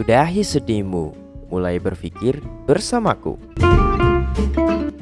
[0.00, 1.12] Sudahi sedihmu,
[1.52, 3.36] mulai berpikir bersamaku.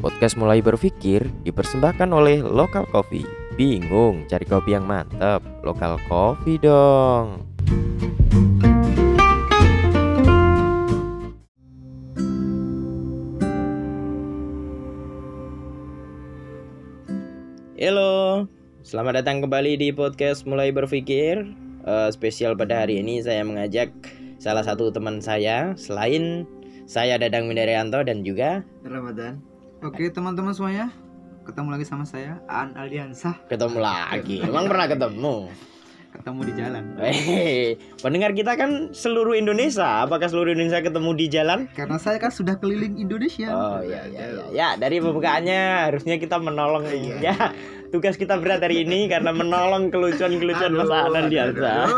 [0.03, 3.22] Podcast Mulai Berpikir dipersembahkan oleh Lokal Coffee.
[3.54, 5.47] Bingung cari kopi yang mantap?
[5.63, 7.47] Lokal Coffee dong.
[17.78, 18.51] Halo,
[18.83, 21.46] selamat datang kembali di podcast Mulai Berpikir.
[21.87, 23.95] Eh, spesial pada hari ini saya mengajak
[24.38, 26.46] salah satu teman saya selain
[26.88, 29.42] saya Dadang Mindaryanto dan juga Ramadan.
[29.84, 30.91] Oke teman-teman semuanya,
[31.46, 33.34] ketemu lagi sama saya Aan Aldiansah.
[33.51, 34.43] ketemu lagi.
[34.43, 35.34] Emang pernah ketemu?
[36.18, 36.82] Ketemu di jalan.
[36.98, 40.02] Hehehe, pendengar kita kan seluruh Indonesia.
[40.02, 41.70] Apakah seluruh Indonesia ketemu di jalan?
[41.78, 43.48] Karena saya kan sudah keliling Indonesia.
[43.54, 44.45] Oh iya iya iya.
[44.50, 46.90] Ya, dari pembukaannya harusnya kita menolong
[47.23, 47.54] ya.
[47.88, 51.88] Tugas kita berat hari ini karena menolong kelucuan-kelucuan Mas Anan Diansa.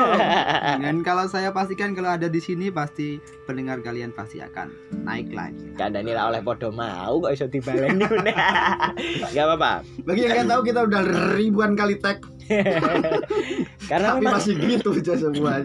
[0.79, 4.71] Dan kalau saya pastikan kalau ada di sini pasti pendengar kalian pasti akan
[5.03, 5.75] naik lagi.
[5.75, 8.07] Kandani lah oleh podo mau kok iso dibaleni.
[8.07, 9.83] Enggak apa-apa.
[10.07, 11.03] Bagi yang nggak tahu kita udah
[11.35, 12.23] ribuan kali tag,
[13.91, 15.63] Karena tapi memang masih gitu aja semua.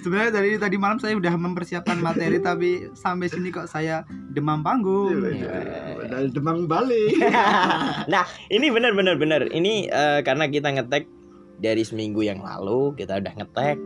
[0.00, 5.18] Sebenarnya dari tadi malam saya udah mempersiapkan materi tapi sampai sini kok saya demam panggung.
[6.00, 7.18] Padahal demang balik.
[8.12, 11.04] nah ini benar benar benar ini eh, karena kita ngetek
[11.60, 13.76] dari seminggu yang lalu kita udah ngetek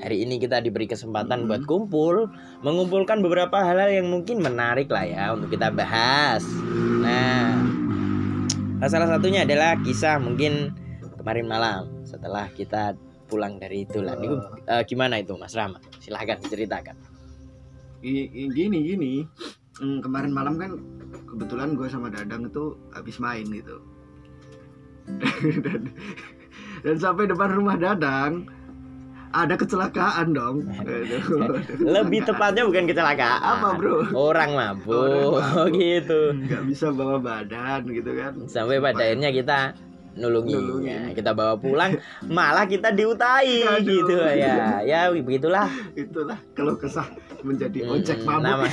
[0.00, 1.48] hari ini kita diberi kesempatan Mhm.
[1.50, 2.30] buat kumpul
[2.62, 6.42] mengumpulkan beberapa hal-hal yang mungkin menarik lah ya untuk kita bahas
[7.02, 7.58] nah
[8.84, 10.74] salah satunya adalah kisah mungkin
[11.16, 16.38] kemarin malam setelah kita pulang dari itu lah Ini, eh, gimana itu Mas Rama silahkan
[16.40, 16.94] ceritakan
[18.04, 19.12] Gini gini,
[19.74, 20.70] Hmm, kemarin malam kan
[21.26, 23.82] kebetulan gue sama Dadang itu habis main gitu.
[25.64, 25.90] dan,
[26.80, 28.46] dan sampai depan rumah Dadang
[29.34, 30.62] ada kecelakaan dong.
[31.96, 34.06] Lebih tepatnya bukan kecelakaan Apa bro?
[34.14, 35.74] orang mabuk Orang mabuk.
[35.82, 38.32] gitu Nggak bisa bawa badan gitu kan?
[38.46, 39.58] sampai pada akhirnya kita
[40.14, 40.54] nulungi
[41.14, 43.82] kita bawa pulang malah kita diutai Aduh.
[43.82, 44.16] gitu.
[44.22, 45.66] Ya ya begitulah.
[45.98, 47.06] Itulah kalau kesah
[47.44, 48.72] menjadi Hmm, ojek mabuk.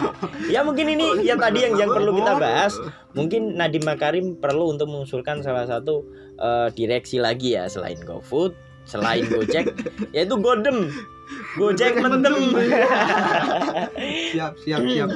[0.54, 2.74] ya mungkin ini Ojek yang tadi yang yang perlu kita bahas.
[3.12, 6.06] Mungkin Nadiem Makarim perlu untuk mengusulkan salah satu
[6.40, 9.70] eh, direksi lagi ya selain GoFood selain Gojek
[10.16, 10.90] yaitu Godem.
[11.54, 12.34] Gojek mentem
[14.34, 15.08] Siap siap siap.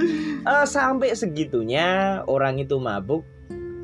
[0.47, 3.27] Eh, sampai segitunya orang itu mabuk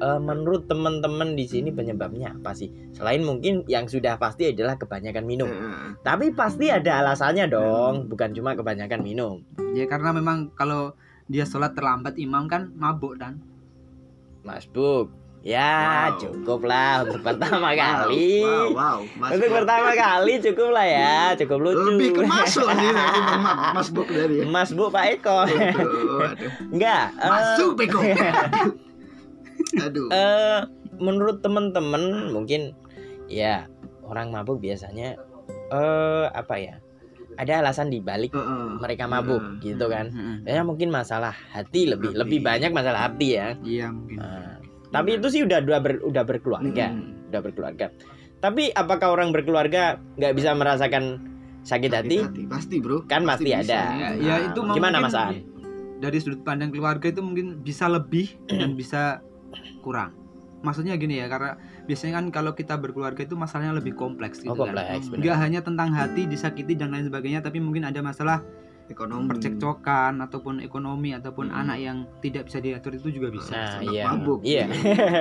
[0.01, 2.73] eh, menurut teman-teman di sini penyebabnya apa sih?
[2.91, 5.47] Selain mungkin yang sudah pasti adalah kebanyakan minum.
[5.47, 6.01] Heeh.
[6.01, 9.45] tapi pasti ada alasannya dong bukan cuma kebanyakan minum.
[9.73, 10.97] Ya karena memang kalau
[11.27, 13.39] dia sholat terlambat imam kan mabuk dan.
[14.41, 16.21] Mas Buk ya Wow.
[16.21, 18.45] cukup lah untuk pertama Wow, kali.
[18.45, 18.99] Wow, wow.
[19.17, 21.17] Mas untuk pertama kali cukup lah ya.
[21.37, 21.81] Cukup lucu.
[21.93, 24.37] Lebih ke masuk nih nanti Mas, Mas Bok dari.
[24.41, 24.45] Ya.
[24.45, 25.39] Mas Bu Pak Eko
[26.71, 28.01] enggak eh, Masuk Beko.
[29.79, 30.09] Aduh.
[30.11, 30.61] eh
[30.97, 32.75] menurut teman-teman mungkin
[33.27, 33.71] ya
[34.03, 35.15] orang mabuk biasanya
[35.71, 36.75] eh apa ya
[37.37, 38.77] ada alasan di balik Heeh.
[38.77, 39.73] mereka mabuk Heeh.
[39.73, 40.45] gitu kan Mm-mm.
[40.45, 42.19] ya mungkin masalah hati lebih Hati.
[42.19, 44.19] lebih banyak masalah hati ya Iya mungkin.
[44.19, 44.59] Nah,
[44.91, 47.31] tapi itu sih udah udah, ber- udah berkeluarga Mm-mm.
[47.31, 47.87] udah berkeluarga
[48.41, 51.21] tapi apakah orang berkeluarga nggak bisa merasakan
[51.61, 53.05] sakit hati Pasti, Bro.
[53.05, 53.61] Kan pasti bisa.
[53.63, 53.83] ada.
[53.95, 55.13] Ya, ya itu Nah, Gimana, Mas?
[56.01, 59.21] Dari sudut pandang keluarga itu mungkin bisa lebih dan bisa
[59.81, 60.13] kurang.
[60.61, 61.57] Maksudnya gini ya, karena
[61.89, 64.77] biasanya kan kalau kita berkeluarga itu masalahnya lebih kompleks oh gitu kan.
[64.77, 65.21] kompleks benar.
[65.25, 68.45] Nggak hanya tentang hati disakiti dan lain sebagainya, tapi mungkin ada masalah
[68.91, 69.31] ekonomi.
[69.31, 71.61] percekcokan ataupun ekonomi ataupun Hmm.
[71.63, 73.55] anak yang tidak bisa diatur itu juga bisa.
[73.55, 74.05] Nah, Anak iya.
[74.07, 74.41] mabuk.
[74.43, 74.65] Iya.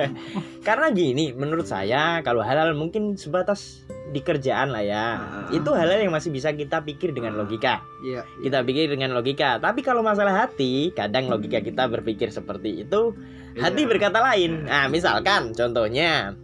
[0.66, 5.06] Karena gini, menurut saya kalau halal mungkin sebatas di kerjaan lah ya.
[5.16, 5.48] Ah.
[5.48, 7.38] Itu halal yang masih bisa kita pikir dengan Ah.
[7.40, 7.80] logika.
[8.02, 8.26] Iya.
[8.40, 9.56] Kita pikir dengan logika.
[9.56, 13.14] Tapi kalau masalah hati, kadang logika kita berpikir seperti itu,
[13.56, 13.88] hati Iya.
[13.88, 14.66] berkata lain.
[14.66, 16.34] Nah, misalkan contohnya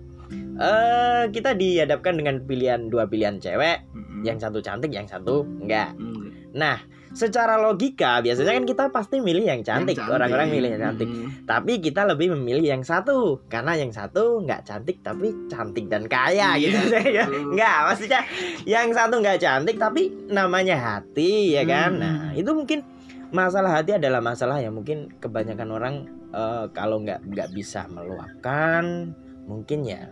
[0.56, 4.24] eh kita dihadapkan dengan pilihan dua pilihan cewek, Mm-mm.
[4.24, 5.92] yang satu cantik, yang satu enggak.
[5.94, 6.32] Mm.
[6.56, 6.80] Nah,
[7.16, 9.96] secara logika biasanya kan kita pasti milih yang cantik.
[9.96, 11.08] Orang-orang milih yang cantik.
[11.08, 11.48] Mm-mm.
[11.48, 16.60] Tapi kita lebih memilih yang satu karena yang satu nggak cantik tapi cantik dan kaya
[16.60, 17.56] Iya, gitu saya betul.
[17.56, 18.20] nggak maksudnya
[18.68, 22.02] yang satu nggak cantik tapi namanya hati ya kan Hmm.
[22.02, 22.84] nah itu mungkin
[23.32, 25.94] masalah hati adalah masalah yang mungkin kebanyakan orang
[26.30, 29.14] eh, kalau nggak nggak bisa meluapkan
[29.46, 30.10] mungkin ya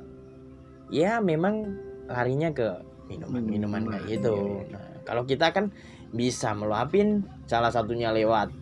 [0.88, 1.74] ya memang
[2.06, 2.68] larinya ke
[3.10, 4.72] minuman minuman kayak gitu iya, iya.
[4.72, 5.68] nah kalau kita kan
[6.14, 8.54] bisa meluapin salah satunya lewat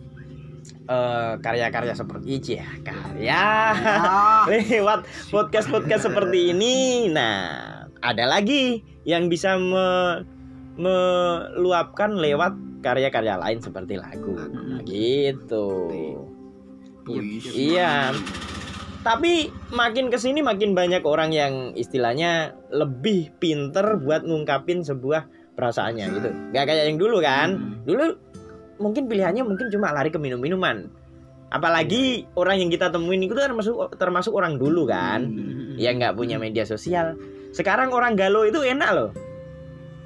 [0.89, 3.45] eh, karya-karya seperti Ici ya karya
[3.77, 10.25] Ah, lewat podcast podcast seperti ini nah ada lagi yang bisa me-
[10.75, 14.35] meluapkan lewat karya-karya lain seperti lagu.
[14.35, 14.83] Lagu.
[14.83, 15.67] Gitu.
[17.07, 17.73] Puisi.
[17.73, 18.11] Iya.
[19.03, 26.05] Tapi makin ke sini makin banyak orang yang istilahnya lebih pinter buat ngungkapin sebuah perasaannya
[26.11, 26.29] gitu.
[26.51, 27.49] Gak kayak yang dulu kan.
[27.83, 28.05] Dulu
[28.77, 30.89] mungkin pilihannya mungkin cuma lari ke minum-minuman.
[31.49, 35.29] Apalagi orang yang kita temuin itu termasuk termasuk orang dulu kan.
[35.29, 35.77] Hmm.
[35.77, 37.13] Yang nggak punya media sosial.
[37.53, 39.09] Sekarang orang galau itu enak loh.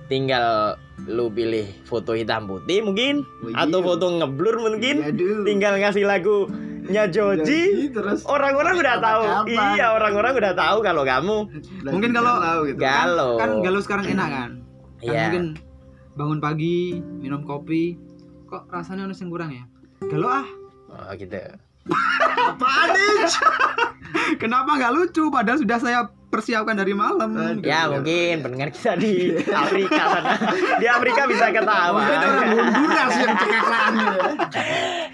[0.07, 3.85] Tinggal lu pilih foto hitam putih mungkin Oh, atau iya.
[3.85, 5.45] foto ngeblur mungkin Aduh.
[5.45, 11.37] tinggal ngasih lagunya Joji terus orang-orang udah tahu iya orang-orang udah tahu kalau kamu
[11.85, 12.79] Mungkin kalau- galau gitu.
[12.81, 14.49] galau Kan galau sekarang enak kan?
[14.97, 15.21] Kan Iya.
[15.29, 15.45] mungkin
[16.17, 17.97] bangun pagi, minum kopi,
[18.49, 19.63] kok rasanya ada yang kurang ya?
[20.09, 20.47] Galau ah.
[20.89, 21.37] oh gitu
[22.49, 23.29] Apaan nih?
[24.41, 25.29] Kenapa nggak lucu?
[25.29, 25.99] Padahal sudah saya
[26.37, 27.29] persiapkan dari malam.
[27.29, 27.59] Aduh.
[27.59, 28.37] ya Iya, mungkin iya.
[28.39, 30.31] pendengar kita di Afrika sana
[30.77, 34.09] di Afrika bisa ketawa Mungkin orang Honduras yang cekaklannya.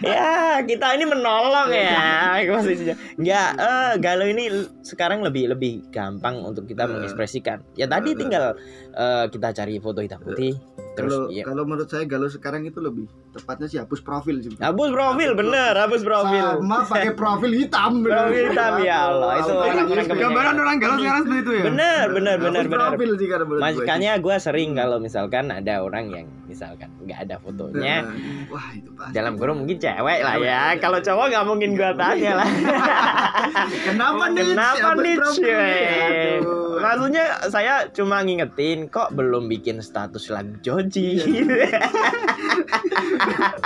[0.01, 0.27] ya
[0.61, 4.43] kita ini menolong ya posisinya nggak eh galau ini
[4.81, 6.89] sekarang lebih lebih gampang untuk kita Eh.
[6.89, 8.17] mengekspresikan ya tadi Eh.
[8.17, 8.59] tinggal
[8.91, 10.53] eh, kita cari foto hitam putih
[10.93, 14.53] terus Kalau ya kalau menurut saya galau sekarang itu lebih tepatnya sih hapus profil sih.
[14.55, 17.91] hapus profil bener hapus profil Sama pakai profil hitam.
[17.99, 18.29] bener.
[18.29, 20.21] Profil hitam, ya Allah, itu Wow, orang-orang bagus.
[20.21, 21.63] Gambaran orang galau sekarang seperti itu ya?
[21.63, 23.73] bener bener bener bener profil sih karena menurut gue.
[23.75, 28.13] Makanya gue sering kalau misalkan ada orang yang misalkan nggak ada fotonya Nah,
[28.47, 29.11] Wah itu pasti.
[29.11, 30.61] dalam kurung mungkin cewek lah ya.
[30.77, 32.47] Kalau cowok nggak mungkin gue tanya lah.
[33.87, 34.45] Kenapa nih?
[34.51, 35.15] Kenapa nih?
[36.73, 41.07] Maksudnya saya cuma ngingetin kok belum bikin status lagu Joji.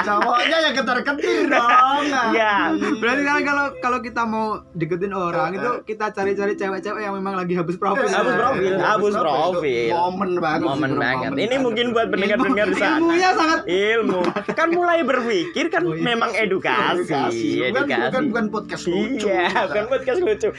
[0.06, 2.04] Cowoknya yang ketar-ketir dong.
[2.34, 2.72] Ya.
[3.02, 7.58] Berarti kan kalau kalau kita mau deketin orang itu kita cari-cari cewek-cewek yang memang lagi
[7.58, 8.06] habis profil.
[8.08, 9.94] Hapus profil, hapus profil.
[9.94, 10.66] Momen banget.
[10.68, 11.32] Momen banget.
[11.34, 12.98] Ini mungkin buat pendengar-pendengar di sana.
[12.98, 14.22] Ilmunya sangat Ilmu
[14.54, 16.04] kan mulai berpikir kan Oh, iya.
[16.04, 18.28] memang edukasi, Bukan, bukan, edukasi.
[18.28, 19.28] bukan podcast lucu.
[19.32, 20.50] Iya, bukan podcast lucu.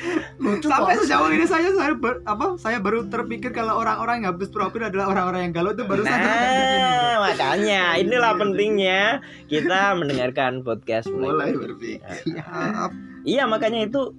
[0.41, 1.93] lucu sampai sejauh ini saya saya
[2.25, 6.01] apa saya baru terpikir kalau orang-orang yang habis profil adalah orang-orang yang galau itu baru
[6.01, 6.17] saya
[6.49, 9.03] Nah, makanya inilah pentingnya
[9.47, 11.69] kita mendengarkan podcast mulai mulai.
[11.69, 12.01] berpikir.
[12.27, 12.89] Ya,
[13.23, 14.15] Iya, makanya itu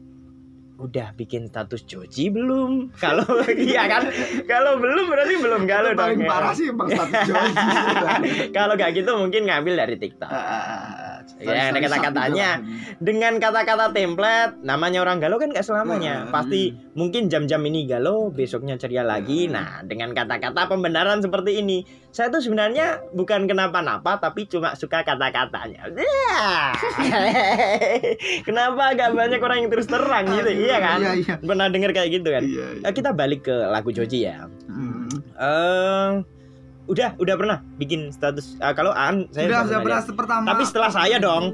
[0.80, 2.96] udah bikin status Joji belum?
[2.96, 4.08] Kalau iya kan?
[4.46, 6.24] Kalau belum berarti belum galau Itu paling dong.
[6.24, 6.32] ya.
[6.32, 7.66] parah sih bang status Joji.
[8.56, 10.32] Kalau nggak gitu mungkin ngambil dari TikTok.
[11.40, 12.50] Ya, ada kata-katanya.
[13.00, 16.28] Dengan kata-kata template, namanya orang galau kan nggak selamanya.
[16.28, 16.36] Hmm.
[16.36, 19.48] Pasti mungkin jam-jam ini galau, besoknya ceria lagi.
[19.48, 25.88] Nah, dengan kata-kata pembenaran seperti ini, saya tuh sebenarnya bukan kenapa-napa, tapi cuma suka kata-katanya.
[25.96, 26.76] Ya.
[28.48, 31.00] Kenapa agak banyak orang yang terus terang gitu, iya kan?
[31.00, 31.34] Iya, iya.
[31.40, 32.44] Pernah dengar kayak gitu kan?
[32.44, 32.88] Iya, iya.
[32.88, 34.44] Eh, Kita balik ke lagu Joji ya.
[34.68, 35.08] Hmm.
[35.40, 36.12] Eh,
[36.90, 38.58] udah, udah pernah bikin status.
[38.58, 40.46] ah, kalau An, saya udah sudah pernah pertama.
[40.48, 41.46] tapi setelah saya dong.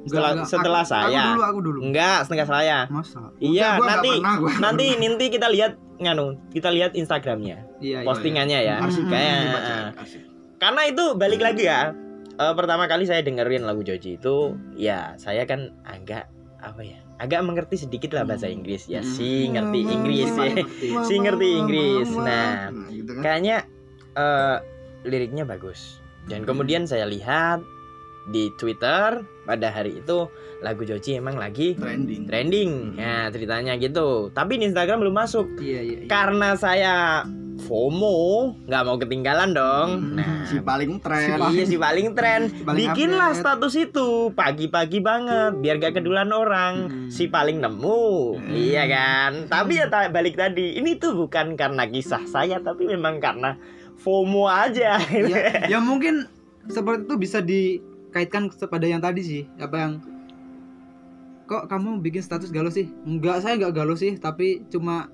[0.00, 0.48] Setelah enggak.
[0.48, 1.20] setelah Aku- saya.
[1.20, 1.78] Aku dulu, aku dulu.
[1.84, 2.78] Enggak, setengah saya.
[2.88, 3.20] Masa?
[3.36, 4.50] Iya, nggak nanti pernah, gua.
[4.58, 8.06] nanti nanti kita lihat nganu, kita lihat Instagramnya, Iya, iya.
[8.08, 8.76] postingannya ya.
[8.80, 10.22] Asik, Kayak dibaca, asik.
[10.56, 11.92] karena itu balik lagi ya.
[12.32, 14.36] eh, pertama kali saya dengerin lagu Joji itu,
[14.74, 19.04] ya saya kan agak apa ya, agak mengerti sedikit lah bahasa Inggris ya.
[19.04, 19.52] Si Hmm.
[19.52, 20.52] ngerti Inggris ya.
[21.02, 22.08] Si ngerti Inggris.
[22.10, 23.20] Nah, Nah, gitu kan.
[23.20, 23.56] kayaknya
[24.10, 24.56] eh,
[25.02, 25.98] liriknya bagus.
[26.26, 27.64] Dan kemudian saya lihat
[28.28, 30.28] di Twitter pada hari itu
[30.60, 32.28] lagu Joji emang lagi trending.
[32.28, 32.70] trending.
[32.94, 34.28] Ya ceritanya gitu.
[34.30, 35.96] Tapi di Instagram belum masuk Iya, iya.
[36.04, 36.06] iya.
[36.06, 37.24] karena saya
[37.60, 39.88] FOMO, nggak mau ketinggalan dong.
[40.00, 41.36] Hmm, Nah, si paling tren.
[41.52, 42.48] iya si paling tren.
[42.48, 43.40] Si paling Bikinlah update.
[43.44, 46.74] status itu pagi-pagi banget biar gak kedulan orang.
[46.88, 47.08] Hmm.
[47.08, 49.44] Si paling nemu, iya kan.
[49.46, 53.60] Tapi ya balik tadi, ini tuh bukan karena kisah saya tapi memang karena
[54.00, 54.96] FOMO aja.
[54.98, 56.26] ya, ya mungkin
[56.68, 59.92] seperti itu bisa dikaitkan kepada yang tadi sih apa yang
[61.50, 65.10] kok kamu bikin status galau sih enggak saya enggak galau sih tapi cuma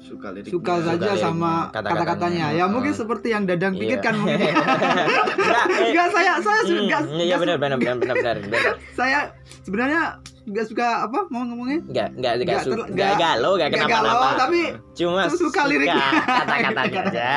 [0.00, 0.48] Suka lirik.
[0.48, 1.90] suka Suka saja liriknya, sama kata-katanya.
[1.92, 3.80] kata-katanya ya mungkin seperti yang dadang Iya.
[3.80, 8.36] pikirkan mungkin Enggak, eh, enggak saya saya hmm, enggak Iya benar benar benar benar benar.
[8.42, 8.72] benar.
[8.98, 9.18] saya
[9.60, 10.02] sebenarnya
[10.42, 13.68] enggak suka apa mau ngomongnya Enggak enggak enggak Nggak su- ter- enggak nggak- galau, enggak
[13.68, 14.16] enggak kenapa-napa.
[14.18, 14.60] galau, tapi
[14.94, 16.06] cuma suka suka liriknya.
[16.18, 17.30] kata-katanya aja.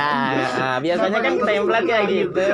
[0.55, 2.47] Nah, biasanya kan template kayak gitu.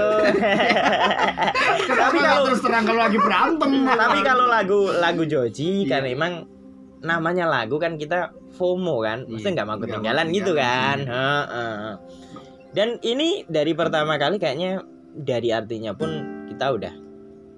[1.79, 3.71] Kenapa Tapi nggak kalau- terus terang kalau lagi berantem?
[3.85, 5.89] Tapi kalau lagu lagu Joji Iya.
[5.91, 6.33] kan emang
[6.99, 9.55] namanya lagu kan kita FOMO kan, maksudnya Iya.
[9.55, 10.97] nggak mau ketinggalan gitu kan.
[10.99, 11.45] ketinggalan.
[11.47, 11.93] Heeh.
[12.69, 16.09] Dan ini dari pertama kali kayaknya dari artinya pun
[16.45, 16.93] kita udah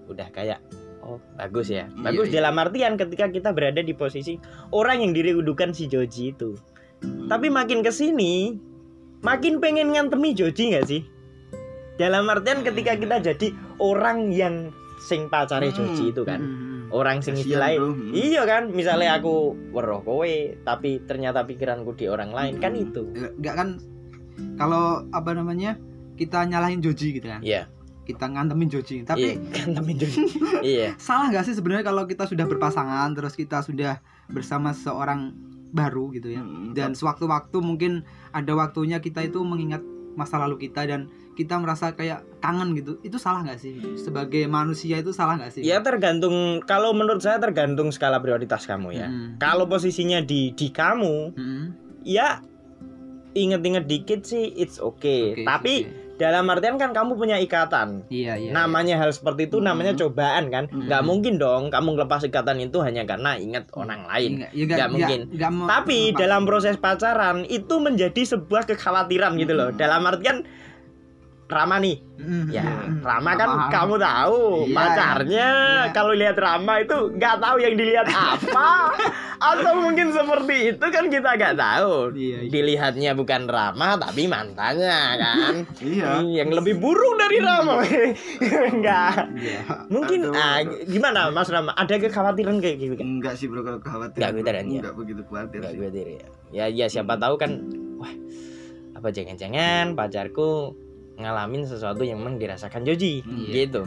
[0.08, 0.60] udah kayak
[1.02, 2.36] oh bagus ya, Iya, bagus iya.
[2.40, 4.38] dalam artian ketika kita berada di posisi
[4.70, 6.54] orang yang dirindukan si Joji itu.
[7.02, 8.56] Tapi makin ke sini
[9.20, 11.02] makin pengen ngantemi Joji nggak sih?
[11.92, 16.71] dalam artian ketika kita jadi orang yang sing pacare Hmm, Joji itu kan Hmm.
[16.92, 17.96] Orang sing bro.
[17.96, 18.12] Hmm.
[18.12, 20.36] iya kan misalnya aku weruh kowe
[20.68, 23.70] tapi ternyata pikiranku di orang lain kan itu Enggak kan
[24.60, 25.78] kalau apa namanya
[26.20, 27.42] kita nyalahin Joji gitu kan.
[27.42, 27.66] Iya.
[28.06, 29.02] Kita ngantemin Joji.
[29.02, 30.22] iya Tapi kan tapi Joji
[30.76, 35.34] iya salah nggak sih sebenarnya kalau kita sudah berpasangan terus kita sudah bersama seorang
[35.72, 36.44] baru gitu ya.
[36.44, 38.04] Hmm, Dan sewaktu-waktu mungkin
[38.36, 39.80] ada waktunya kita itu mengingat
[40.20, 43.00] masa lalu kita dan kita merasa kayak kangen gitu.
[43.00, 43.76] Itu salah nggak sih?
[43.96, 45.62] Sebagai manusia itu salah nggak sih?
[45.62, 49.38] ya tergantung kalau menurut saya tergantung skala prioritas kamu ya Mm.
[49.38, 51.66] kalau posisinya di di kamu Mm.
[52.04, 52.42] ya
[53.32, 56.18] inget-inget dikit sih it's okay, Oke, tapi oke.
[56.18, 58.52] dalam artian kan kamu punya ikatan iya iya.
[58.52, 60.02] namanya hal seperti itu namanya Hmm.
[60.02, 60.86] cobaan kan Hmm.
[60.86, 64.90] nggak mungkin dong kamu ngelepas ikatan itu hanya karena ingat orang lain Nggak, ya nggak
[64.92, 65.20] mungkin.
[65.32, 69.80] nggak mau- tapi dalam proses pacaran itu menjadi sebuah kekhawatiran gitu loh Hmm.
[69.80, 70.44] dalam artian
[71.52, 72.46] Rama nih Mm.
[72.48, 73.02] ya Mm.
[73.02, 74.76] Rama kan kamu tahu Iya.
[74.78, 75.50] pacarnya
[75.82, 75.90] Iya.
[75.90, 78.94] kalau lihat Rama itu nggak tahu yang dilihat apa
[79.36, 82.50] atau mungkin seperti itu kan kita nggak tahu Iya, iya.
[82.52, 86.22] dilihatnya bukan Rama tapi mantannya kan Iya.
[86.22, 87.82] yang lebih buruk dari Rama
[88.72, 89.62] enggak Iya.
[89.88, 90.38] mungkin Aduh.
[90.38, 94.14] ah, gimana Mas Rama ada kekhawatiran kayak gitu kan Enggak sih bro kalau khawatir.
[94.16, 94.38] Nggak bro.
[94.40, 94.80] kepikiran, ya?
[94.80, 96.28] Enggak begitu khawatir Enggak diri ya.
[96.54, 97.52] Ya ya siapa tahu kan
[97.98, 98.14] wah
[98.94, 100.78] apa jangan-jangan pacarku
[101.22, 103.66] ngalamin sesuatu yang memang dirasakan Joji Iya.
[103.66, 103.84] gitu.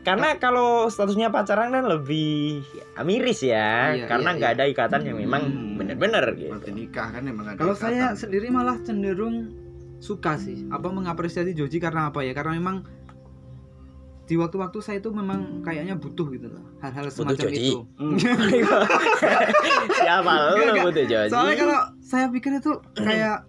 [0.00, 5.02] Karena kalau statusnya pacaran kan lebih ya, miris ya, Iya, karena iya, nggak ada ikatan
[5.02, 5.74] yang memang Hmm.
[5.74, 6.70] bener-bener gitu.
[6.70, 7.90] Nikah kan emang ada Kalau ikatan.
[7.90, 9.50] saya sendiri malah cenderung
[9.98, 12.30] suka sih, apa mengapresiasi Joji karena apa ya?
[12.32, 12.86] Karena memang
[14.22, 17.58] di waktu-waktu saya itu memang kayaknya butuh gitu loh hal-hal Butuh semacam Joji.
[17.64, 17.78] itu.
[17.94, 18.14] Hmm.
[19.98, 20.82] siapa nggak.
[20.82, 21.30] butuh Joji?
[21.30, 23.46] Soalnya kalau saya pikir itu kayak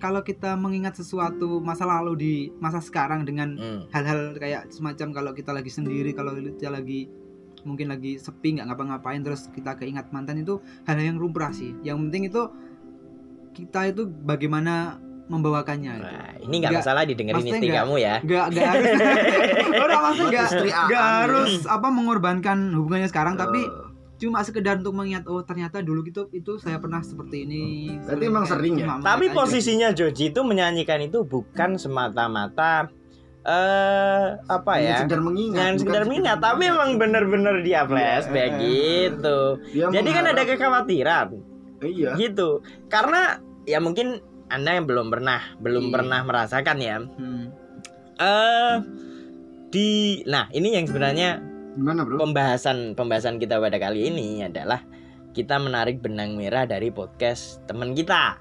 [0.00, 3.80] kalau kita mengingat sesuatu masa lalu di masa sekarang dengan Hmm.
[3.90, 7.06] hal-hal kayak semacam kalau kita lagi sendiri, kalau kita lagi
[7.60, 11.76] mungkin lagi sepi nggak ngapa-ngapain terus kita keingat mantan itu hal-hal yang lumrah sih.
[11.80, 12.42] Yang penting itu
[13.52, 16.10] kita itu bagaimana membawakannya gitu.
[16.10, 18.14] Nah, ini nggak Nggak, masalah didengerin istri nggak- kamu ya.
[18.20, 18.98] Gak, gak harus
[19.84, 23.89] Udah maksudnya Buat gak, istri gak Aan, harus apa mengorbankan hubungannya sekarang Tapi Eh,
[24.20, 27.64] cuma sekedar untuk mengingat Oh ternyata dulu gitu itu saya pernah seperti ini
[28.04, 28.86] Berarti emang kayak sering ya?
[28.94, 29.36] Tapi mengingat aja.
[29.40, 32.92] posisinya Joji itu menyanyikan itu bukan semata-mata
[33.40, 34.96] eh apa hanya ya?
[35.00, 35.56] sekedar mengingat.
[35.56, 38.60] Bukan sekedar minat, tapi emang bener-bener dia flashback Iya.
[38.60, 39.38] gitu.
[39.72, 41.28] Dia Jadi kan ada kekhawatiran
[41.80, 42.10] Iya.
[42.20, 42.60] gitu.
[42.86, 44.20] Karena ya mungkin
[44.52, 45.92] anda yang belum pernah belum Iya.
[45.96, 46.96] pernah merasakan ya.
[47.00, 47.44] Hmm.
[48.20, 48.74] Eh
[49.72, 49.88] di
[50.28, 51.40] nah ini yang sebenarnya
[51.80, 52.20] Gimana bro?
[52.20, 54.84] pembahasan pembahasan kita pada kali ini adalah
[55.32, 58.36] kita menarik benang merah dari podcast teman kita.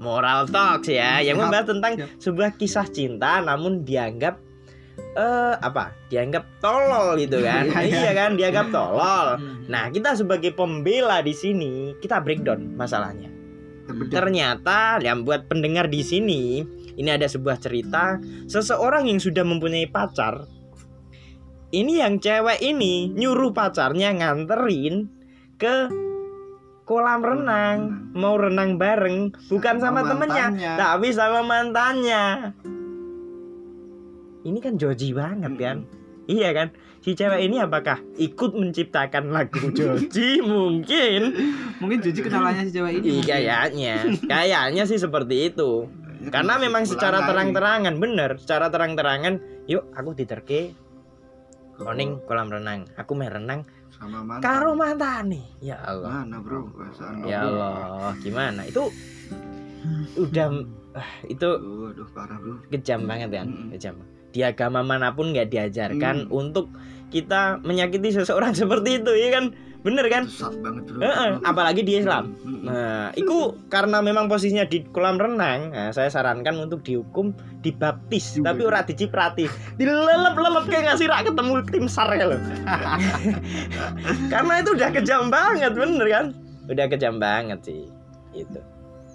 [0.00, 2.08] Moral Talks ya yang Siap, membahas tentang siap.
[2.16, 4.40] sebuah kisah cinta namun dianggap
[5.12, 5.92] eh apa?
[6.08, 7.68] Dianggap tolol gitu kan?
[7.68, 8.12] Iya, iya.
[8.16, 8.40] kan?
[8.40, 9.26] Dianggap tolol.
[9.36, 9.68] Hmm.
[9.68, 13.28] nah kita sebagai pembela di sini kita breakdown masalahnya.
[14.08, 16.64] Ternyata yang buat pendengar di sini
[16.96, 18.16] ini ada sebuah cerita.
[18.48, 20.48] Seseorang yang sudah mempunyai pacar
[21.70, 25.06] ini yang cewek ini nyuruh pacarnya nganterin
[25.54, 25.86] ke
[26.82, 27.78] kolam renang.
[28.10, 30.72] Mau renang bareng bukan sama, Sama temennya mantannya.
[30.74, 32.24] tapi sama mantannya.
[34.40, 35.76] Ini kan joji banget kan?
[36.26, 36.68] Iya kan?
[37.00, 40.40] Si cewek ini apakah ikut menciptakan lagu joji?
[40.40, 41.20] Mungkin.
[41.80, 43.04] Mungkin Joji kenalannya si cewek ini.
[43.08, 43.94] Iya kayaknya,
[44.26, 45.88] kayaknya sih seperti itu.
[46.20, 50.76] Ya, Karena memang secara terang-terangan bener, secara terang-terangan, yuk aku diterke.
[50.76, 50.89] Ke-
[51.82, 52.84] oning kolam renang.
[52.94, 53.60] Aku main renang
[53.90, 54.40] sama mantan.
[54.40, 55.44] karo mantan nih.
[55.60, 56.24] Ya Allah.
[56.24, 56.68] Mana bro?
[56.68, 57.44] Perasaan Ya.
[57.44, 58.64] Allah, gimana?
[58.64, 58.88] Itu
[60.16, 60.46] udah
[60.92, 62.60] ah, itu Aduh, parah bro.
[62.68, 63.68] kejam banget kan, Mm-mm.
[63.72, 63.94] kejam.
[64.30, 66.32] Di agama mana pun nggak diajarkan Mm.
[66.32, 66.70] untuk
[67.08, 69.44] kita menyakiti seseorang seperti itu, ya kan?
[69.80, 70.28] Bener kan?
[70.60, 71.00] Banget bro.
[71.00, 72.36] Eh, eh, apalagi di Islam.
[72.44, 77.32] Nah, itu karena memang posisinya di kolam renang, nah, saya sarankan untuk dihukum
[77.64, 78.52] dibaptis, Juga.
[78.52, 79.48] tapi ora diciprati.
[79.80, 82.40] Dilelep-lelep kayak ngasih rak ketemu tim sar ya loh.
[84.32, 86.26] karena itu udah kejam banget, bener kan?
[86.68, 87.88] Udah kejam banget sih.
[88.36, 88.60] Itu.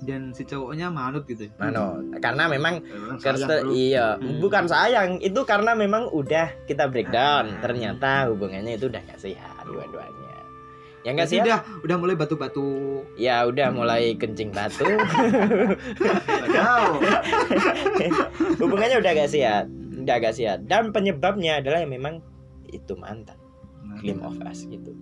[0.05, 4.43] Dan si cowoknya manut gitu Mano, karena memang Emang kerste iya, Hmm.
[4.43, 7.57] bukan sayang, itu karena memang udah kita breakdown.
[7.63, 10.24] Ternyata hubungannya itu udah gak sehat dua-duanya.
[11.05, 12.69] Yang gak Jadi sehat udah, udah mulai batu-batu.
[13.13, 14.83] Ya udah mulai kencing batu.
[18.57, 19.69] Hubungannya udah gak sehat
[20.05, 20.69] udah gak sehat.
[20.69, 22.21] Dan penyebabnya adalah yang memang
[22.69, 23.41] itu mantan
[23.97, 24.93] claim of us gitu.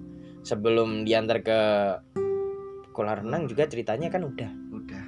[0.47, 1.59] Sebelum diantar ke
[2.95, 4.51] kolam renang juga ceritanya kan udah.
[4.71, 5.03] Udah.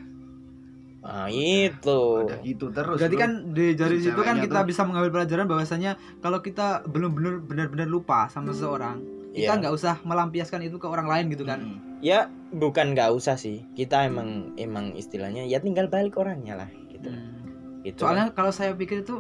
[1.05, 2.27] Nah, itu.
[2.27, 2.97] Ada gitu terus.
[2.99, 4.67] Berarti kan di dari Si situ kan kita tuh.
[4.67, 8.99] bisa mengambil pelajaran bahwasanya kalau kita belum benar benar-benar lupa sama seseorang,
[9.35, 9.59] kita Iya.
[9.59, 11.59] nggak usah melampiaskan itu ke orang lain gitu kan.
[11.59, 11.77] Hmm.
[11.99, 13.61] Ya, bukan nggak usah sih.
[13.73, 17.11] Kita emang emang istilahnya ya tinggal balik orangnya lah gitu.
[17.11, 17.83] Hmm.
[17.83, 17.99] Gitu.
[17.99, 19.19] Soalnya kalau saya pikir itu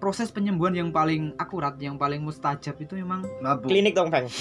[0.00, 3.68] proses penyembuhan yang paling akurat, yang paling mustajab itu memang Mabuk.
[3.68, 4.24] klinik dong, Bang.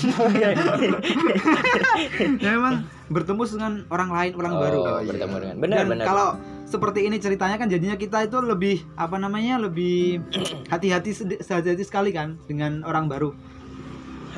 [2.39, 4.79] ya memang bertemu dengan orang lain, orang Oh, baru.
[4.79, 4.89] iya.
[4.97, 5.07] gitu.
[5.11, 6.05] bertemu dengan benar Dan benar.
[6.07, 6.27] kalau
[6.63, 10.21] seperti ini ceritanya kan jadinya kita itu lebih apa namanya lebih
[10.73, 11.11] hati-hati
[11.41, 13.31] hati-hati sekali kan dengan orang baru.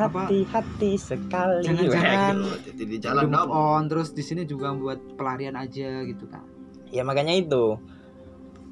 [0.07, 1.61] Hati-hati sekali.
[1.67, 6.41] Jangan-jangan Jadi di jalan move on terus di sini juga buat pelarian aja gitu kan.
[6.89, 7.77] Ya makanya itu.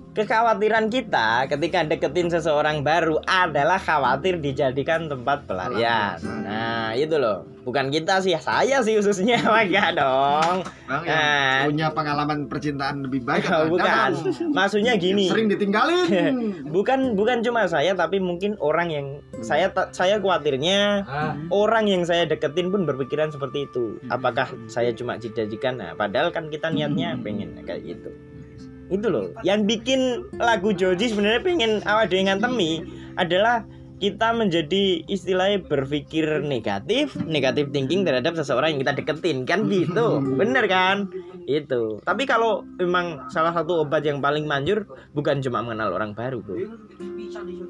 [0.09, 6.17] Kekhawatiran kita ketika deketin seseorang baru adalah khawatir dijadikan tempat pelarian.
[6.17, 6.50] Pelampiasan.
[6.89, 7.46] Nah, itu loh.
[7.62, 10.65] Bukan kita sih, saya sih khususnya maka dong.
[10.89, 11.69] Bang Nah.
[11.69, 14.10] punya pengalaman percintaan lebih baik Oh, bukan.
[14.50, 15.29] Maksudnya gini.
[15.29, 16.34] Sering ditinggalin.
[16.75, 19.08] Bukan bukan cuma saya tapi mungkin orang yang
[19.39, 21.05] saya ta- saya khawatirnya
[21.53, 24.01] orang yang saya deketin pun berpikiran seperti itu.
[24.10, 25.77] Apakah saya cuma dijadikan?
[25.77, 28.10] Nah, padahal kan kita niatnya pengen kayak gitu.
[28.89, 29.29] Itu loh.
[29.46, 30.00] Yang bikin
[30.36, 32.81] lagu Joji sebenarnya pengen awal dia ngantemi
[33.13, 33.62] adalah
[34.00, 40.18] kita menjadi istilahnya berpikir negatif, negatif thinking terhadap seseorang yang kita deketin kan gitu.
[40.39, 41.12] Bener kan?
[41.44, 42.00] Itu.
[42.01, 46.56] Tapi kalau memang salah satu obat yang paling manjur bukan cuma mengenal orang baru, Bro.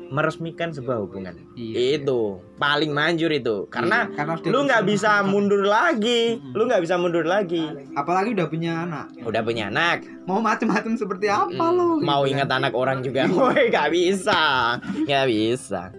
[0.10, 1.36] Meresmikan sebuah hubungan.
[1.54, 2.00] Iya.
[2.00, 3.66] Itu paling manjur itu.
[3.68, 6.38] Karena Karena sudah lu nggak bisa mundur lagi.
[6.52, 7.62] Lu nggak bisa mundur lagi.
[7.94, 9.06] apalagi udah punya anak.
[9.22, 11.86] Udah punya anak, Mau macem-macem seperti apa Mm, lo?
[12.00, 14.42] mau ingat anak orang juga, woi nggak bisa,
[14.80, 15.90] nggak bisa.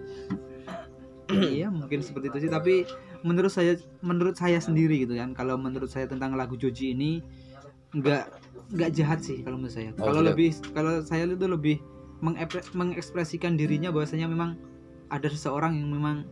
[1.39, 2.83] Iya mungkin seperti itu sih tapi
[3.21, 7.21] menurut saya menurut saya sendiri gitu kan kalau menurut saya tentang lagu Joji ini
[7.91, 8.23] nggak
[8.71, 10.29] nggak jahat sih kalau menurut saya Oh, kalau gitu.
[10.31, 11.77] lebih kalau saya itu lebih
[12.73, 14.55] mengekspresikan dirinya bahwasanya memang
[15.09, 16.23] ada seseorang yang memang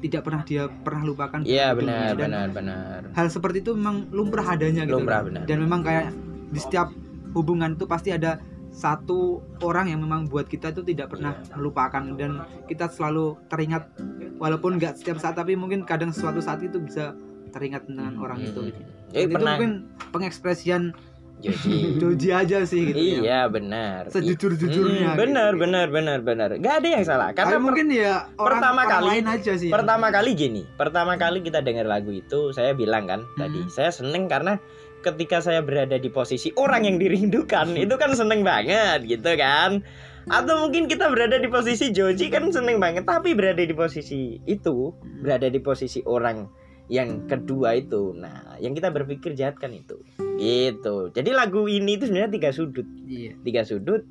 [0.00, 3.00] tidak pernah dia pernah lupakan Iya benar, Dan benar, benar.
[3.12, 5.44] hal seperti itu memang lumrah adanya gitu Lumrah, benar.
[5.44, 6.12] dan memang kayak
[6.50, 6.88] di setiap
[7.36, 9.20] hubungan itu pasti ada satu
[9.60, 11.54] orang yang memang buat kita itu tidak pernah Iya.
[11.54, 12.30] melupakan dan
[12.64, 13.90] kita selalu teringat
[14.36, 17.12] walaupun nggak setiap saat tapi mungkin kadang suatu saat itu bisa
[17.50, 18.80] teringat dengan orang itu gitu.
[19.10, 19.72] Eh Dan itu pernah mungkin
[20.14, 20.94] pengekspresian
[21.40, 21.72] Joji.
[22.00, 23.18] Joji aja sih gitu ya.
[23.18, 24.06] Iya benar.
[24.08, 25.62] Sejujur-jujurnya Mm, benar, gitu.
[25.64, 26.48] benar, benar, benar.
[26.54, 27.28] Gak ada yang salah.
[27.32, 29.70] Karena mungkin ya orang, pertama orang kali- lain aja sih.
[29.72, 33.72] pertama kali gini, pertama kali kita dengar lagu itu, saya bilang kan tadi, Hmm.
[33.72, 34.60] saya seneng karena
[35.00, 39.82] ketika saya berada di posisi orang yang dirindukan, itu kan seneng banget gitu kan.
[40.28, 44.92] Atau mungkin kita berada di posisi Joji kan seneng banget, tapi berada di posisi itu,
[45.24, 46.44] berada di posisi orang
[46.92, 48.12] yang kedua itu.
[48.12, 49.96] Nah, yang kita berpikir jahat kan itu.
[50.36, 51.10] Gitu.
[51.16, 53.32] Jadi lagu ini itu sebenarnya tiga sudut Iya.
[53.42, 54.02] tiga sudut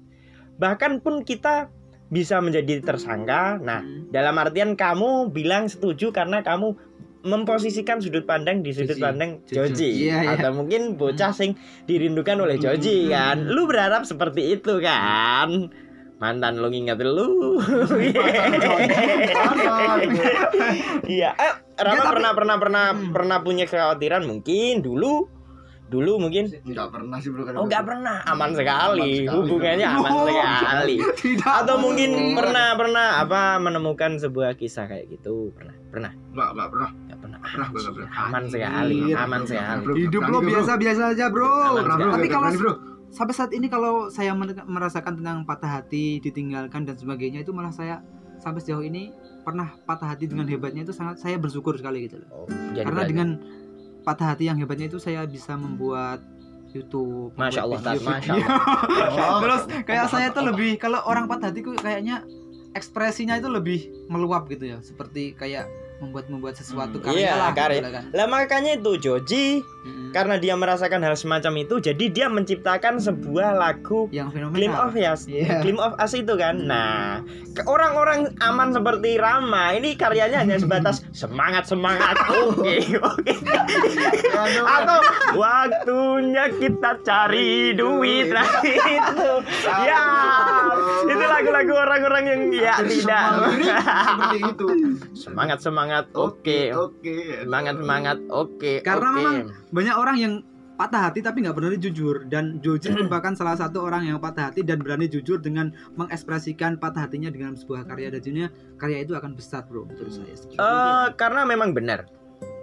[0.59, 1.71] bahkan pun kita
[2.11, 4.11] bisa menjadi tersangka nah Hmm.
[4.11, 6.75] dalam artian kamu bilang setuju karena kamu
[7.19, 9.03] memposisikan sudut pandang di sudut Joji.
[9.03, 9.59] pandang Joji.
[9.75, 10.29] Joji Iya, iya.
[10.35, 13.11] atau mungkin bocah sing dirindukan oleh Joji Hmm.
[13.11, 15.67] kan lu berharap seperti itu kan
[16.15, 17.59] mantan lu nginget lu
[21.07, 23.11] iya eh Rama pernah pernah pernah Hmm.
[23.11, 25.27] pernah punya kekhawatiran mungkin dulu
[25.89, 29.25] dulu mungkin Enggak pernah sih bro Oh nggak pernah, aman sekali, Aman sekali.
[29.27, 30.95] hubungannya aman sekali.
[31.25, 31.49] Tidak.
[31.59, 36.89] Atau mungkin pernah pernah apa menemukan sebuah kisah kayak gitu, pernah pernah Enggak, enggak pernah.
[36.93, 37.39] nggak pernah.
[37.41, 38.07] Pernah, nggak.
[38.21, 39.83] Aman sekali, aman sekali.
[39.99, 40.47] Hidup lo bro.
[40.47, 41.49] biasa-biasa aja, Bro.
[41.81, 42.73] Tapi Nggak kalau bro.
[43.09, 48.05] sampai saat ini kalau saya merasakan tentang patah hati, ditinggalkan dan sebagainya itu malah saya
[48.37, 49.09] sampai sejauh ini
[49.41, 52.43] pernah patah hati dengan hebatnya itu sangat saya bersyukur sekali gitu loh.
[52.43, 53.09] Oh, jadi Karena belajar.
[53.09, 53.29] dengan
[54.09, 56.25] patah hati yang hebatnya itu saya bisa membuat
[56.73, 57.33] YouTube.
[57.37, 58.41] Masya Allah, Tat, Masya video-video.
[59.29, 59.39] Oh.
[59.45, 62.25] Terus kayak saya tuh lebih kalau orang patah hati kok kayaknya
[62.73, 67.05] ekspresinya itu lebih meluap gitu ya, seperti kayak membuat membuat sesuatu Hmm.
[67.05, 67.75] karya Iya, lah, karya.
[67.75, 68.03] gitu lah kan.
[68.09, 70.09] Lah makanya itu Joji Mm-mm.
[70.09, 74.79] karena dia merasakan hal semacam itu, jadi dia menciptakan sebuah lagu yang Glim fenomenal.
[74.85, 75.59] of Us, Iya.
[75.59, 76.55] Glim of Us itu kan.
[76.61, 77.19] Nah,
[77.51, 82.15] ke orang-orang aman seperti Rama ini karyanya hanya sebatas semangat semangat.
[82.49, 83.33] Oke, oke.
[84.61, 84.99] Atau
[85.35, 89.31] waktunya kita cari duit nah itu.
[89.81, 90.03] Ya,
[91.05, 93.23] itu lagu-lagu orang-orang yang ya tidak.
[94.41, 94.67] Itu.
[95.13, 95.59] Semangat
[95.89, 96.05] semangat.
[96.13, 96.59] Oke.
[96.77, 97.17] Oke.
[97.41, 98.17] Semangat semangat.
[98.29, 98.73] Oke.
[98.85, 99.17] Karena oke.
[99.17, 99.35] memang
[99.73, 100.33] banyak orang yang
[100.79, 104.63] patah hati tapi nggak berani jujur dan Joji merupakan salah satu orang yang patah hati
[104.63, 108.47] dan berani jujur dengan mengekspresikan patah hatinya dengan sebuah karya dan jadinya
[108.79, 112.07] karya itu akan besar bro menurut saya Eh, karena memang benar.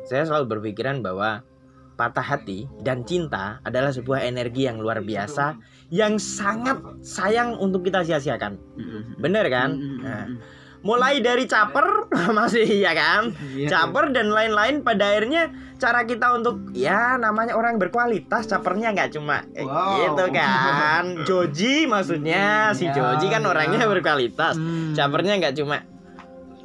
[0.09, 1.45] Saya selalu berpikiran bahwa
[2.01, 5.57] patah hati dan cinta adalah sebuah energi yang luar biasa
[5.93, 8.57] yang sangat sayang untuk kita sia-siakan.
[9.21, 9.77] Bener kan?
[10.01, 10.25] Nah,
[10.87, 12.07] mulai dari caper
[12.39, 13.35] masih ya kan?
[13.51, 13.67] Iya.
[13.69, 19.43] Caper dan lain-lain pada akhirnya cara kita untuk ya namanya orang berkualitas capernya nggak cuma
[19.53, 19.99] eh, Wow.
[20.01, 21.05] gitu kan.
[21.29, 23.51] Joji maksudnya si Ya, Joji kan ya.
[23.51, 24.55] orangnya berkualitas.
[24.55, 24.95] Hmm.
[24.95, 25.83] Capernya nggak cuma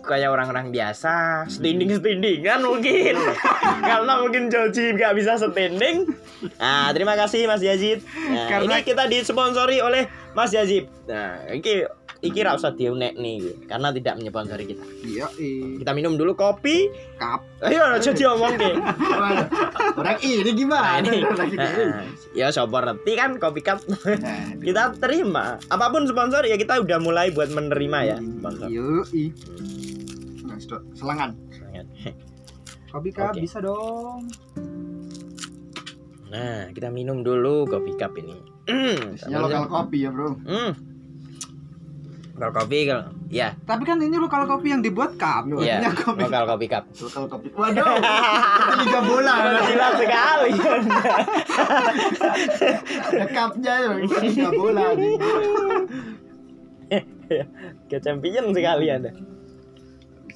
[0.02, 3.14] kayak orang-orang biasa standing standingan mungkin
[3.86, 6.10] karena mungkin Joji nggak bisa standing
[6.58, 11.86] nah terima kasih Mas Yazid nah, Karena- ini kita disponsori oleh Mas Yazid nah iki
[12.22, 12.70] iki ra usah
[13.18, 15.82] nih karena tidak menyponsori kita Iya, iya.
[15.82, 16.86] kita minum dulu kopi
[17.18, 17.42] Kap.
[17.62, 18.14] ayo aja
[18.54, 18.72] ke
[20.00, 21.10] Orang ini nah, gimana?
[21.10, 21.58] Orang ini.
[21.58, 23.82] nah, ya sopo ngerti kan kopi cup
[24.22, 29.02] Nah, kita terima apa pun sponsor ya kita udah mulai buat menerima ya sponsor Yo,
[29.12, 29.34] i.
[30.46, 30.82] nah, sedot.
[30.94, 31.34] Selangan.
[32.92, 33.42] Kopi kap Oke.
[33.42, 34.28] bisa dong.
[36.28, 40.38] nah kita minum dulu kopi cup ini Hmm, Isinya lokal kopi ya, Bro.
[40.46, 40.72] Hmm.
[42.42, 45.46] Kalau kopi kalau ya, Tapi kan ini lokal kopi yang dibuat kap.
[45.62, 46.26] ya kopi.
[46.26, 46.90] lokal kopi cup.
[46.90, 47.48] Lokal kopi.
[47.54, 47.86] Waduh.
[48.02, 49.34] Itu liga bola.
[49.62, 50.52] Gila sekali.
[52.98, 53.90] Ada cupnya ya.
[53.94, 54.82] Liga bola.
[54.90, 55.22] anjing.
[57.86, 59.14] Kayak champion sekali Anda.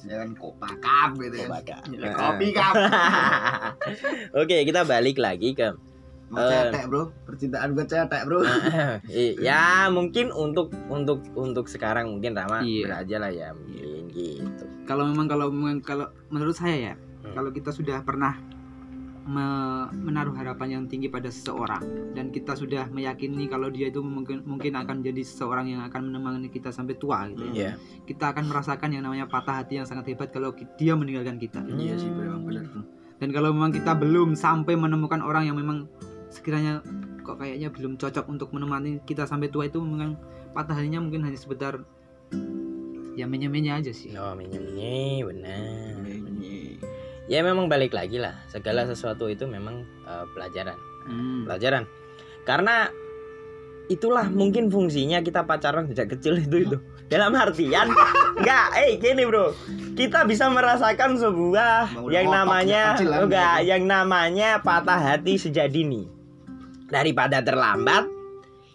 [0.06, 1.82] Kan kopa cup gitu cup.
[1.90, 2.74] Ya, Kopi cup.
[4.46, 5.74] Oke, kita balik lagi ke
[6.26, 6.50] Mau Eh.
[6.50, 7.14] cetek, Bro.
[7.22, 8.42] Percintaan gue cetek, Bro.
[9.46, 12.82] ya mungkin untuk untuk untuk sekarang mungkin Rama Iya.
[12.84, 14.64] beraja lah ya mungkin gitu.
[14.84, 15.46] Kalau memang kalau
[15.80, 17.32] kalau menurut saya ya, Hmm.
[17.32, 18.34] kalau kita sudah pernah
[19.24, 21.82] me- menaruh harapan yang tinggi pada seseorang
[22.14, 26.46] dan kita sudah meyakini kalau dia itu mungkin mungkin akan jadi seseorang yang akan menemani
[26.46, 27.52] kita sampai tua gitu ya.
[27.52, 27.72] Iya.
[28.04, 31.58] Kita akan merasakan yang namanya patah hati yang sangat hebat kalau dia meninggalkan kita.
[31.66, 32.82] Iya sih, bener, Bro.
[33.16, 35.88] Dan kalau memang kita belum sampai menemukan orang yang memang
[36.30, 36.82] sekiranya
[37.22, 40.18] kok kayaknya belum cocok untuk menemani kita sampai tua itu memang
[40.52, 41.82] patah hatinya mungkin hanya sebentar
[43.16, 44.12] ya menye-menye aja sih.
[44.14, 44.60] Oh, minyak
[45.24, 46.04] benar.
[46.04, 46.76] Ini.
[47.26, 48.36] Ya memang balik lagi lah.
[48.52, 50.76] Segala sesuatu itu memang eh, pelajaran.
[51.06, 51.46] Hmm.
[51.46, 51.86] pelajaran
[52.42, 52.90] karena
[53.86, 56.76] itulah mungkin fungsinya kita pacaran sejak kecil itu itu
[57.12, 57.86] dalam artian
[58.34, 59.54] enggak eh gini bro
[59.94, 63.70] kita bisa merasakan sebuah yang namanya enggak gitu.
[63.70, 66.10] yang namanya patah hati sejak dini
[66.88, 68.06] daripada terlambat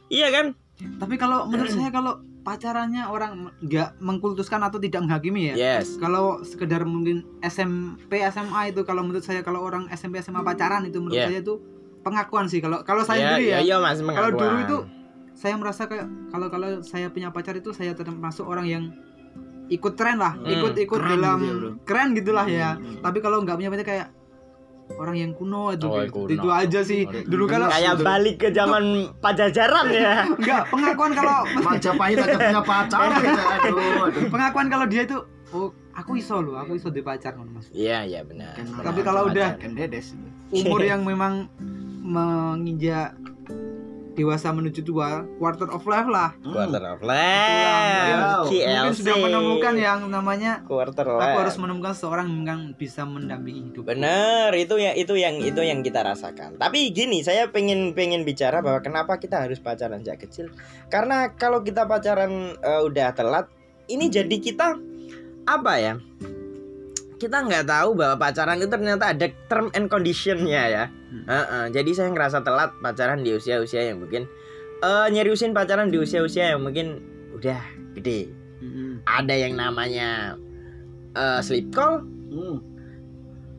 [0.08, 5.78] iya kan Tapi kalau menurut saya kalau pacarannya orang nggak mengkultuskan atau tidak menghakimi ya.
[5.78, 10.82] yes Kalau sekedar mungkin SMP SMA itu kalau menurut saya kalau orang SMP SMA pacaran
[10.84, 11.30] itu menurut Yeah.
[11.30, 11.62] saya itu
[12.02, 13.60] pengakuan sih kalau kalau saya ya sendiri ya.
[13.62, 14.78] ya, mas Kalau dulu itu
[15.32, 18.84] saya merasa kayak kalau kalau saya punya pacar itu saya termasuk orang yang
[19.72, 22.76] ikut tren lah, Hmm, ikut-ikut keren dalam gitu ya, keren gitulah ya.
[22.76, 23.00] Hmm.
[23.00, 24.08] Tapi kalau nggak punya pacar kayak
[24.94, 26.14] orang yang kuno itu, Oh, gitu.
[26.18, 26.30] kuno.
[26.30, 27.02] itu aja sih.
[27.04, 28.84] Dulu kalau kayak balik ke zaman
[29.18, 33.42] pajajaran ya enggak pengakuan kalau Majapahit aja punya pacar gitu.
[33.42, 34.22] Aduh, aduh.
[34.28, 35.18] pengakuan kalau dia itu
[35.52, 37.68] oh aku iso loh, aku iso di pacar ngono, Mas.
[37.72, 39.72] iya iya benar Kan Tapi orang kalau udah- kan.
[40.52, 41.48] Umur yang memang
[42.02, 43.16] menginjak
[44.22, 46.30] dewasa menuju tua, quarter of life lah.
[46.46, 47.82] quarter of life
[48.46, 53.74] Mungkin KLC sudah menemukan yang namanya quarter aku life harus menemukan seorang yang bisa mendampingi
[53.74, 53.90] hidup.
[53.90, 56.62] Bener, itu ya itu yang itu yang kita rasakan.
[56.62, 60.54] Tapi gini, saya pengen pengen bicara bahwa kenapa kita harus pacaran sejak kecil?
[60.94, 63.50] Karena kalau kita pacaran eh, udah telat,
[63.90, 64.78] ini jadi kita
[65.50, 65.94] apa ya?
[67.18, 70.86] Kita nggak tahu bahwa pacaran itu ternyata ada term and conditionnya ya.
[71.12, 71.26] Hmm.
[71.28, 74.32] Heeh, jadi saya ngerasa telat pacaran di usia-usia yang mungkin
[74.82, 77.04] eh nyeriusin pacaran di usia-usia yang mungkin
[77.36, 77.60] udah
[78.00, 78.32] gede.
[78.64, 79.04] Mm-mm.
[79.04, 80.40] Ada yang namanya
[81.14, 82.64] eh, sleep call, Hmm.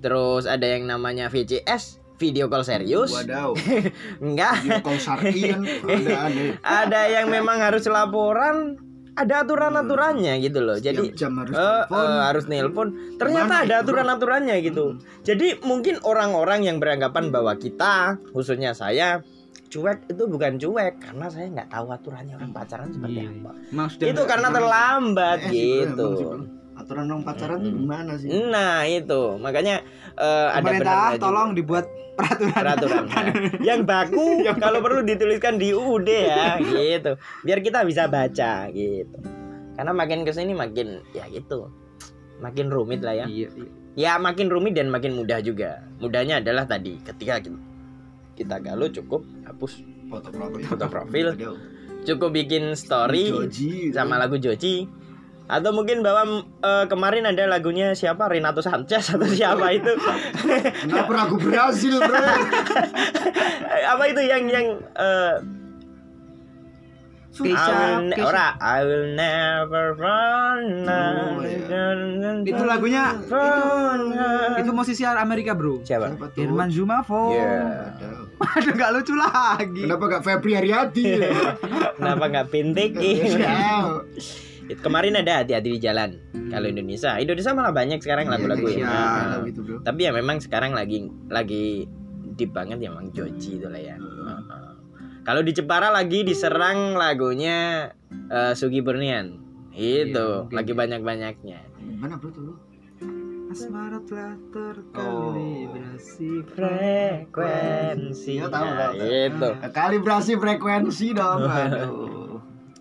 [0.01, 3.13] Terus ada yang namanya VCS, video call serius.
[3.13, 3.53] Wadaw.
[4.25, 4.65] Enggak.
[4.65, 6.43] Video call syar'i ada ada.
[6.65, 8.81] Ada yang memang harus laporan,
[9.13, 10.77] ada aturan-aturannya gitu loh.
[10.77, 12.01] Jadi jam harus eh, telepon.
[12.01, 12.89] eh, harus nelpon.
[13.17, 14.97] Ternyata ada aturan-aturannya gitu.
[15.21, 19.21] Jadi mungkin orang-orang yang beranggapan bahwa kita, khususnya saya,
[19.69, 23.31] cuek itu bukan cuek karena saya nggak tahu aturannya orang pacaran seperti Iya.
[23.35, 23.51] apa.
[23.89, 26.09] Sudah Itu karena terlambat Eh, gitu.
[26.15, 26.27] sih.
[26.73, 27.83] Aturan orang pacaran tuh Mm-mm.
[27.85, 28.29] gimana sih?
[28.29, 31.21] Nah itu makanya eh, ada pemerintah juga.
[31.21, 32.53] tolong dibuat peraturan.
[32.55, 33.05] peraturan
[33.69, 34.25] yang baku
[34.57, 39.17] kalau perlu dituliskan di UUD ya gitu biar kita bisa baca gitu
[39.73, 41.73] karena makin ke sini makin ya gitu
[42.39, 43.69] makin rumit lah ya Iya, iya.
[43.95, 47.57] ya makin rumit dan makin mudah juga mudahnya adalah tadi ketika kita,
[48.35, 50.61] kita galau cukup hapus Foto profil.
[50.69, 51.27] Foto profil.
[52.05, 54.85] Cukup bikin story Joji, sama lagu Joji
[55.51, 59.93] atau mungkin bahwa eh, kemarin ada lagunya siapa Renato Sanchez atau siapa itu
[60.87, 62.15] Kenapa lagu Brazil bro?
[63.93, 65.35] apa itu yang yang eh,
[67.33, 71.97] I Keisha, will ora I will never run Oh, iya.
[72.45, 74.13] Itu lagunya Run.
[74.61, 75.81] itu musisi Amerika bro.
[75.81, 76.13] siapa?
[76.37, 77.33] Herman Zumafo.
[77.33, 77.89] Iya.
[77.97, 78.29] Aduh.
[78.43, 79.89] Aduh gak lucu lagi.
[79.89, 81.25] Kenapa gak Febri Haryadi?
[81.97, 83.01] Kenapa nggak pintik?
[84.75, 84.83] Siap.
[84.83, 86.11] Kemarin ada hati-hati di jalan.
[86.49, 88.85] Kalau Indonesia, Indonesia malah banyak sekarang lagu-lagu ya.
[88.85, 89.81] Nah, lagu itu bro.
[89.81, 91.89] Tapi ya memang sekarang lagi lagi
[92.33, 93.97] deep banget ya Mang Joji itu lah ya.
[93.97, 94.71] Heeh.
[95.23, 97.89] Kalau di Jepara lagi diserang lagunya
[98.29, 99.39] eh, Sugi Bernian.
[99.73, 101.59] Itu Iya, lagi banyak-banyaknya.
[101.97, 102.53] Mana bro tuh?
[103.49, 104.33] Asmara telah
[104.95, 105.33] Oh.
[105.37, 108.33] terkalibrasi Frekuensi.
[108.37, 108.97] Iya, tahu, Nah, tahu.
[109.05, 109.49] itu.
[109.71, 111.41] Kalibrasi frekuensi dong.
[111.53, 112.22] Aduh.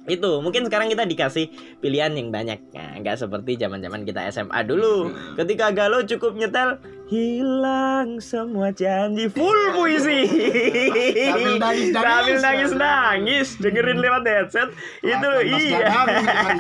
[0.04, 2.58] Itu mungkin sekarang kita dikasih pilihan yang banyak.
[2.72, 5.14] Nah, nggak seperti zaman-zaman kita SMA dulu.
[5.36, 10.26] Ketika galau cukup nyetel hilang semua janji full puisi.
[10.26, 11.94] Sambil nangis-nangis.
[11.94, 14.70] Sambil nangis-nangis dengerin lewat headset.
[15.00, 15.78] Itu Mas iya.
[15.86, 16.56] Dadang, kan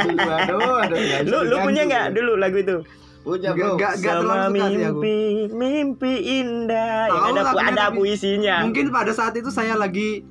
[1.31, 2.77] Lu lu punya nggak dulu lagu itu?
[3.21, 3.77] Punya Nggak- bro.
[3.77, 4.53] nggak- nggak Sama aku.
[4.53, 7.05] mimpi, mimpi indah.
[7.05, 8.55] Yang Tahu ada ada puisinya.
[8.65, 10.25] Mungkin pada saat itu saya lagi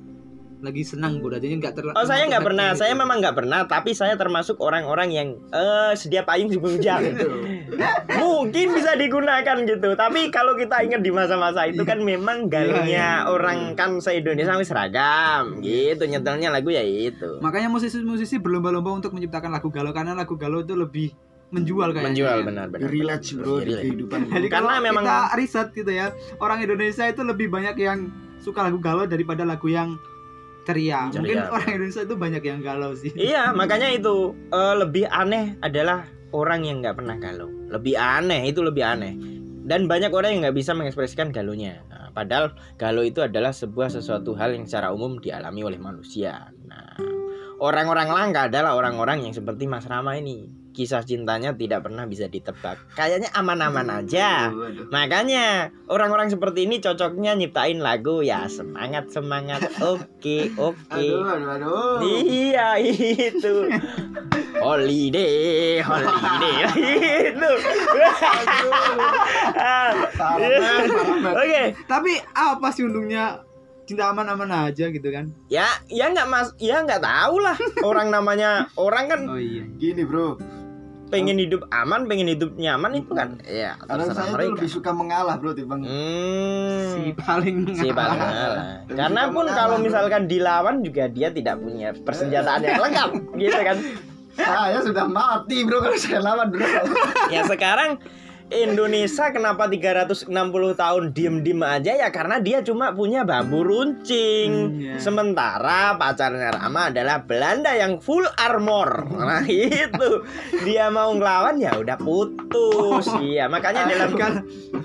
[0.61, 1.95] lagi senang bro, jadi nggak terlalu.
[1.97, 6.21] Oh saya nggak pernah, saya memang nggak pernah, tapi saya termasuk orang-orang yang eh sedia
[6.21, 7.01] payung sebelum hujan.
[8.07, 13.73] Mungkin bisa digunakan gitu, tapi kalau kita ingat di masa-masa itu kan memang galunya orang
[13.73, 17.41] kan se Indonesia wis seragam, gitu nyetelnya lagu ya itu.
[17.41, 21.09] Makanya musisi-musisi berlomba-lomba untuk menciptakan lagu galau karena lagu galau itu lebih
[21.51, 22.07] menjual kayaknya.
[22.15, 22.87] Menjual benar-benar.
[22.87, 24.31] Relax bro di kehidupan.
[24.31, 28.07] Jadi Karena kalau memang- kita riset gitu ya, orang Indonesia itu lebih banyak yang
[28.39, 29.99] suka lagu galau daripada lagu yang
[30.71, 30.99] ceria.
[31.11, 31.53] Ceria, Mungkin benar.
[31.53, 33.11] orang Indonesia itu banyak yang galau sih.
[33.13, 37.51] Iya, makanya itu eh, lebih aneh adalah orang yang nggak pernah galau.
[37.69, 39.13] Lebih aneh itu lebih aneh.
[39.61, 41.83] Dan banyak orang yang nggak bisa mengekspresikan galunya.
[41.91, 46.49] Nah, padahal galau itu adalah sebuah sesuatu hal yang secara umum dialami oleh manusia.
[46.65, 46.97] Nah,
[47.61, 50.60] orang-orang langka adalah orang-orang yang seperti Mas Rama ini.
[50.71, 52.79] Kisah cintanya tidak pernah bisa ditebak.
[52.95, 54.47] Kayaknya aman-aman aja.
[54.87, 59.67] Makanya orang-orang seperti ini cocoknya nyiptain lagu ya semangat semangat.
[59.91, 60.95] Oke oke.
[60.95, 61.97] Aduh, aduh, aduh.
[62.01, 63.67] Iya itu
[64.61, 66.55] Holiday Holiday
[67.33, 67.51] Itu
[69.57, 69.91] Ah.
[71.35, 73.41] Oke Tapi apa sih untungnya
[73.83, 75.33] cinta aman-aman aja gitu kan?
[75.49, 79.65] Ya ya nggak mas Ya nggak tahu lah Orang namanya Orang kan Oh iya.
[79.75, 80.37] Gini bro,
[81.11, 84.91] pengen hidup aman Pengen hidup nyaman itu kan Ya karena saya tuh mereka lebih suka
[84.95, 88.65] mengalah bro timbang Hmm Si paling si paling ngalah.
[88.87, 89.85] Dan Karena pun mengalah, kalau bro.
[89.85, 93.77] misalkan dilawan juga dia tidak punya persenjataan yang lengkap gitu kan.
[94.31, 96.63] saya sudah mati bro kalau saya lawan bro.
[97.27, 97.99] Ya sekarang
[98.51, 100.27] Indonesia kenapa 360
[100.75, 104.51] tahun diem-diem aja ya karena dia cuma punya bambu runcing.
[104.51, 104.95] Hmm, iya.
[104.99, 109.07] Sementara pacarnya Rama adalah Belanda yang full armor.
[109.07, 110.27] Nah itu
[110.67, 113.07] dia mau ngelawan ya udah putus.
[113.21, 114.43] Iya makanya dalam Kan-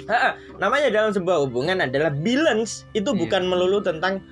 [0.62, 3.18] namanya dalam sebuah hubungan adalah balance itu Iya.
[3.18, 4.22] bukan melulu tentang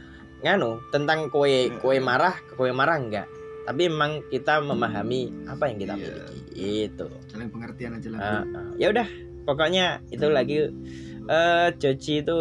[0.44, 3.26] nganu tentang kue kue marah kue marah enggak
[3.64, 6.04] tapi memang kita memahami apa yang kita Iya.
[6.04, 8.18] miliki itu Saling pengertian aja lah.
[8.20, 8.68] Ah, ah.
[8.76, 9.08] ya udah
[9.44, 10.68] pokoknya itu lagi
[11.24, 12.36] eh Joji itu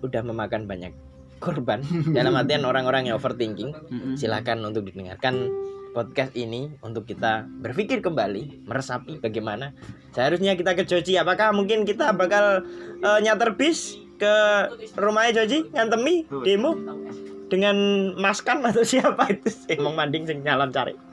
[0.00, 0.92] udah memakan banyak
[1.38, 1.84] korban
[2.16, 4.14] dalam artian orang-orang yang overthinking Mm-mm.
[4.16, 5.52] silakan untuk didengarkan
[5.92, 9.76] podcast ini untuk kita berpikir kembali meresapi bagaimana
[10.10, 12.64] seharusnya kita ke Joji apakah mungkin kita bakal
[12.98, 14.34] eh, nyater bis ke
[14.94, 16.72] rumahnya Joji ngantemi demo
[17.52, 17.76] dengan
[18.16, 19.76] Maskan atau siapa itu sih?
[19.76, 20.96] Mau manding sing nyalon cari.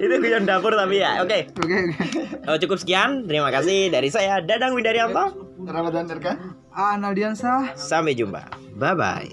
[0.00, 1.52] Itu guyon dapur tapi ya oke.
[1.60, 1.76] Oke.
[1.92, 2.22] Oke.
[2.48, 3.28] Oh, cukup sekian.
[3.28, 5.52] Terima kasih dari saya Dadang Widarianto.
[5.68, 6.32] Ramadan Erka.
[6.72, 7.76] Analdiansa.
[7.76, 8.48] sampai jumpa.
[8.78, 9.30] Bye bye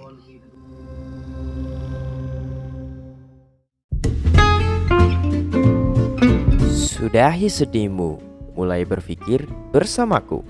[6.73, 8.17] Sudahi sedihmu,
[8.57, 10.41] mulai berpikir bersamaku.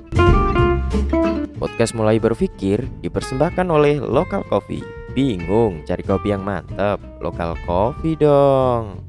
[1.55, 4.83] Podcast Mulai Berpikir dipersembahkan oleh Lokal Coffee.
[5.15, 6.99] Bingung cari kopi yang mantap?
[7.23, 8.99] Lokal Coffee dong.